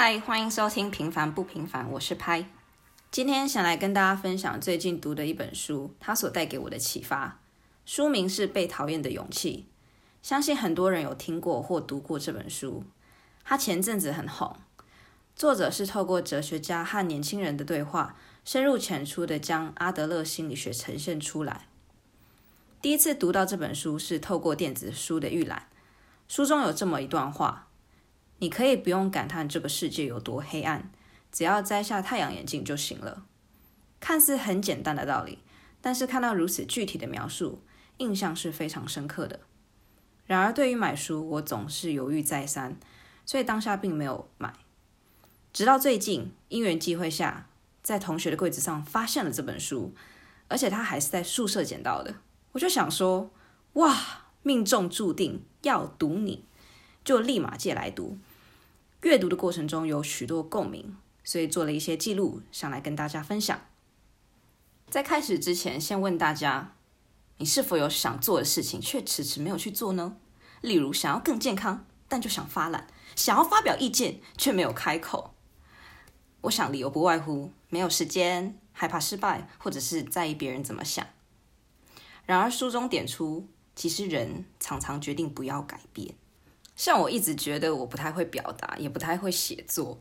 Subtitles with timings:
[0.00, 2.48] 嗨，欢迎收听《平凡不平凡》，我是拍。
[3.10, 7.40] 今天想来跟大家分享最近读的一本书，它所带给我的启发。
[7.84, 9.66] 书名是《被讨厌的勇气》，
[10.28, 12.84] 相信很多人有听过或读过这本书。
[13.42, 14.56] 它前阵子很红，
[15.34, 21.66] 作者是透过哲学家和年轻人的对话，深入浅出的将阿德勒心理学呈现出来。
[22.80, 25.66] 第一次读到这本书是透过电子书的预览，
[26.28, 27.64] 书中有这么一段话。
[28.38, 30.90] 你可以不用感叹这个世界有多黑暗，
[31.32, 33.24] 只要摘下太阳眼镜就行了。
[34.00, 35.38] 看似很简单的道理，
[35.80, 37.60] 但是看到如此具体的描述，
[37.96, 39.40] 印象是非常深刻的。
[40.26, 42.76] 然而，对于买书，我总是犹豫再三，
[43.26, 44.54] 所以当下并没有买。
[45.52, 47.48] 直到最近因缘际会下，
[47.82, 49.92] 在同学的柜子上发现了这本书，
[50.46, 52.14] 而且他还是在宿舍捡到的。
[52.52, 53.30] 我就想说，
[53.72, 56.44] 哇，命中注定要读你，
[57.02, 58.18] 就立马借来读。
[59.02, 63.60] 阅读的过程中有许多共鸣，所以做了一些记录，想来跟大家分享。
[64.90, 66.74] 在开始之前，先问大家：
[67.36, 70.16] 你是否有想做的事情却迟迟没有去做呢？
[70.62, 75.34] 例如，想要更健康，但就想发懒；想要发表意见，却没有开口。
[76.40, 81.06] 我想理由不外乎没有时间、害怕失败，或者是在意别人怎么想。
[82.26, 86.16] 然而，书中点出，其实人常常决定不要改变。
[86.78, 89.98] 像我一直觉得我不太会表达，也不太会写作，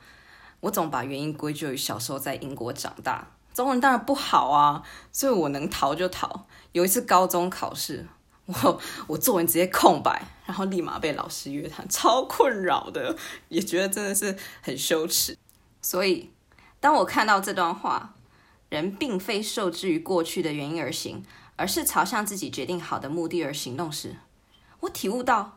[0.59, 6.45] 我总把原因归咎于小时候在英国长大，中文当然不好啊，所以我能逃就逃。
[6.73, 8.05] 有一次高中考试，
[8.45, 13.17] 我我作文直接空白，然后立马被老师约谈，超困扰的，
[13.49, 15.35] 也觉得真的是很羞耻。
[15.81, 16.31] 所以
[16.79, 18.13] 当我看到这段话，
[18.69, 21.25] 人并非受制于过去的原因而行，
[21.55, 24.17] 而是朝向自己决定好的目的而行动时，
[24.81, 25.56] 我体悟到。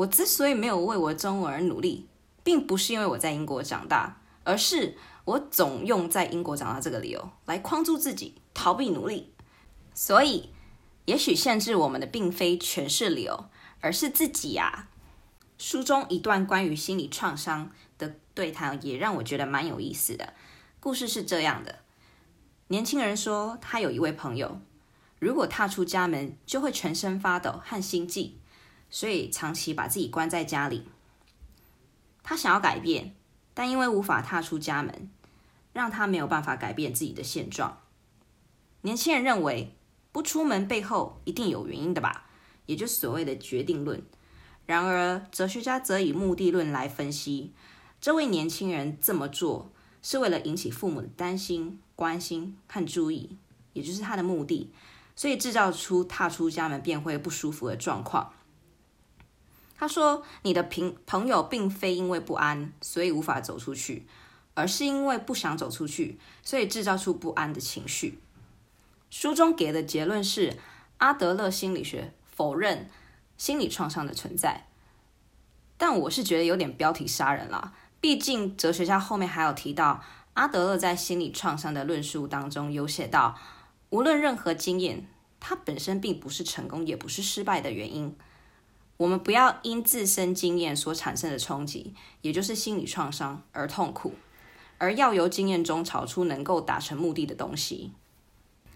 [0.00, 2.06] 我之所以没有为我中文而努力，
[2.42, 4.96] 并不是因为我在英国长大，而是
[5.26, 9.34] 我总用在英国长大这个理由来框住自己，逃避努力。
[9.92, 10.48] 所以，
[11.04, 13.44] 也许限制我们的并非全是理由，
[13.80, 14.88] 而是自己呀。
[15.58, 20.32] 书中一段关于心理创伤的对谈也让我觉得蛮有意思的。
[20.78, 21.80] 故事是这样的：
[22.68, 24.62] 年轻人说，他有一位朋友，
[25.18, 28.38] 如果踏出家门，就会全身发抖和心悸。
[28.90, 30.84] 所以长期把自己关在家里。
[32.22, 33.14] 他想要改变，
[33.54, 35.10] 但因为无法踏出家门，
[35.72, 37.80] 让他没有办法改变自己的现状。
[38.82, 39.74] 年轻人认为，
[40.12, 42.26] 不出门背后一定有原因的吧，
[42.66, 44.02] 也就是所谓的决定论。
[44.66, 47.52] 然而，哲学家则以目的论来分析，
[48.00, 49.72] 这位年轻人这么做
[50.02, 53.36] 是为了引起父母的担心、关心和注意，
[53.72, 54.72] 也就是他的目的，
[55.16, 58.32] 所以制造出踏出家门便会不舒服的状况。
[59.80, 64.06] 他说：“你的朋朋友并非因为不安，所以无法走出去，
[64.52, 68.18] 而是因为不想走出去，所以制造出不安的情绪。”
[69.08, 70.58] 书中给的结论是，
[70.98, 72.90] 阿德勒心理学否认
[73.38, 74.66] 心理创伤的存在，
[75.78, 77.72] 但我是觉得有点标题杀人了。
[78.02, 80.04] 毕竟哲学家后面还有提到，
[80.34, 83.38] 阿德勒在心理创伤的论述当中有写到，
[83.88, 85.08] 无论任何经验，
[85.40, 88.14] 它本身并不是成功也不是失败的原因。
[89.00, 94.12] 我们不要因自身经验所产生的冲击，也就是心理创伤而痛苦，
[94.76, 97.92] 而要由经验中找出能够达成目的的东西。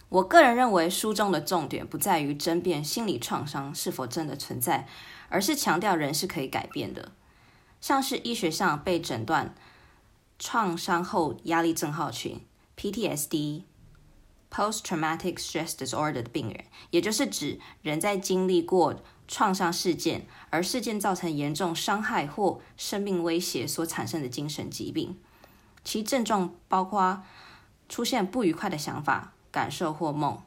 [0.08, 4.88] 我个人认为，书中的重点不在于争辩心理创伤是否真的存在，
[5.28, 7.12] 而是强调人是可以改变的。
[7.82, 9.54] 像是医学上被诊断
[10.38, 12.40] 创伤后压力症候群
[12.78, 19.02] （PTSD，Post-traumatic stress disorder） 的病人，也就是指人在经历过。
[19.26, 25.18] 创伤事件，而事件造成严重伤害或生命威胁所产生的精神疾病，
[25.82, 27.22] 其症状包括
[27.88, 30.42] 出现不愉快的想法、感受或梦，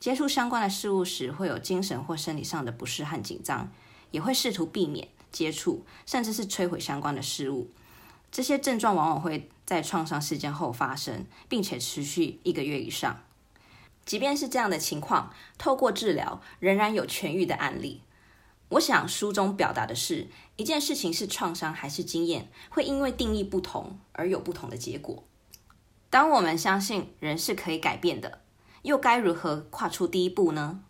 [0.00, 3.70] 接触相关的事物时会有精神或生理上的不适和紧张，
[4.10, 7.70] 也会试图避免接触，甚至是摧毁相关的事物。
[8.32, 13.20] 这些症状往往会在创伤事件后发生，并且持续一个月以上。
[14.04, 18.02] 即便是这样的情况，透过治疗仍然有痊愈的案例。
[18.70, 25.22] 我想书中表达的是一件事情是创伤还是经验，会因为定义不同而有不同的结果。
[26.10, 28.40] 当我们相信人是可以改变的，
[28.82, 30.82] 又该如何跨出第一步呢？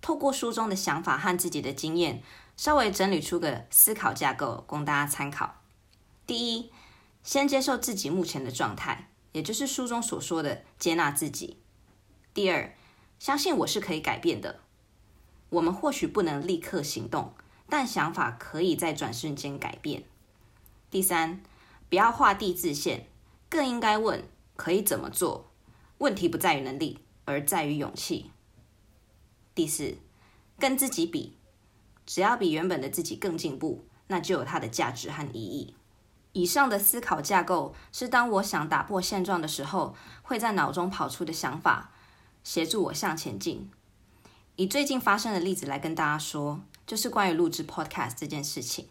[0.00, 2.22] 透过书中的想法和自己的经验，
[2.56, 5.62] 稍微整理出个思考架构供大家参考。
[6.26, 6.70] 第一，
[7.22, 11.58] 先接受自己目前的状态，也就是书中所说的接纳自己。
[12.32, 12.76] 第二，
[13.18, 14.60] 相信我是可以改变的。
[15.54, 17.32] 我们或许不能立刻行动，
[17.68, 20.02] 但想法可以在转瞬间改变。
[20.90, 21.40] 第三，
[21.88, 23.06] 不要画地自限，
[23.48, 24.24] 更应该问
[24.56, 25.50] 可以怎么做。
[25.98, 28.32] 问题不在于能力，而在于勇气。
[29.54, 29.96] 第四，
[30.58, 31.36] 跟自己比，
[32.04, 35.76] 只要比原本的自己更进步，那就有它的价值和意义。
[36.32, 41.92] 以上的思考架构是当我想打破现状的时候，会在脑中跑出的想法，
[42.42, 43.70] 协助我向前进。
[44.56, 48.86] 以最近发生的例子来跟大家说，就是关于录制 Podcast 这件事情。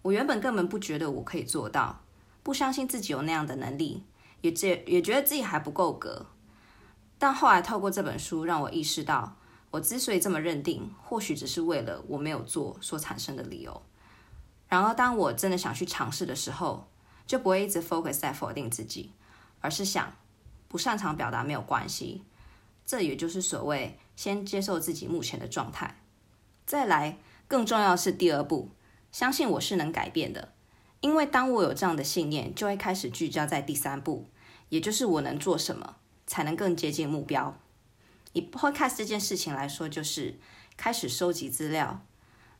[0.00, 2.00] 我原本根本不觉得我可以做到，
[2.42, 4.04] 不相信自己有那样的能力，
[4.40, 6.24] 也觉也觉得自己还不够格。
[7.18, 9.36] 但后来透过这本书，让我意识到，
[9.70, 13.82] 我之所以这么认定，或许只是为了我没有做所产生的理由。
[14.66, 16.88] 然而，当我真的想去尝试的时候，
[17.26, 19.12] 就不会一直 focus 在否定自己，
[19.60, 20.10] 而是想
[20.68, 22.24] 不擅长表达没有关系。
[22.86, 26.02] 这也就是所谓先接受自己目前的状态。
[26.66, 27.16] 再来，
[27.48, 28.68] 更重要的是第二步，
[29.10, 30.52] 相信我是能改变的。
[31.00, 34.28] 因为当我有这样的信念，就会开始聚焦在第三步，
[34.68, 35.96] 也就是我能做什么
[36.26, 37.58] 才能更接近目标。
[38.34, 40.38] 以 podcast 这件事情来说，就是
[40.76, 42.04] 开始收集资料，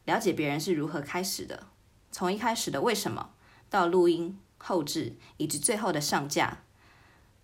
[0.06, 1.64] 了解别人是如何开始的。
[2.10, 3.34] 从一开始的为什么，
[3.68, 6.62] 到录音、后置，以及最后的上架，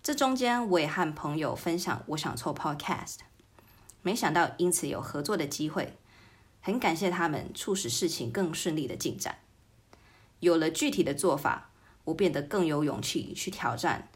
[0.02, 3.18] 这中间我也和朋友分享我想做 Podcast，
[4.06, 5.94] 没想到因此有合作的机会，
[6.60, 9.40] 很感谢他们促使事情更顺利的进展。
[10.38, 11.70] 有了具体的做法，
[12.04, 14.08] 我变得更有勇气去挑战，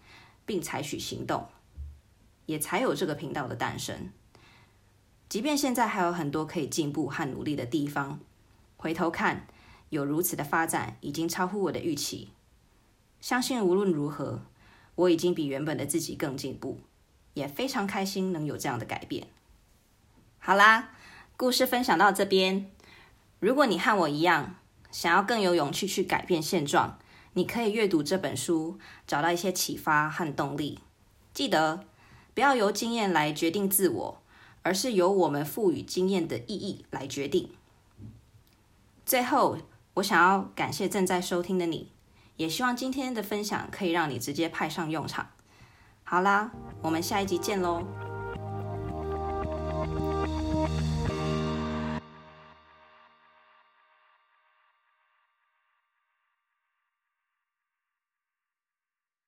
[0.47, 1.49] 并采取行动，
[2.47, 4.11] 也才有这个频道的诞生。
[5.29, 8.21] 即便现在还有很多可以进步和努力的地方，
[8.77, 9.49] 回头看。
[9.89, 12.29] 有如此的发展，已经超乎我的预期。
[13.21, 14.43] 相信无论如何，
[14.95, 16.79] 我已经比原本的自己更进步，
[17.35, 19.27] 也非常开心能有这样的改变。
[20.41, 20.91] 好啦，
[21.37, 22.71] 故事分享到这边。
[23.39, 24.57] 如果你和我一样，
[24.91, 26.99] 想要更有勇气去改变现状，
[27.35, 30.81] 你可以阅读这本书，找到一些启发和动力。
[31.33, 31.85] 记得
[32.35, 34.23] 不要由经验来决定自我，
[34.63, 37.51] 而是由我们赋予经验的意义来决定。
[39.07, 39.59] 最后。
[39.95, 41.91] 我想要感谢正在收听的你，
[42.37, 45.31] 也希望今天的分享可以让你直接派上用场。
[46.05, 48.10] 好啦，我们下一集见喽。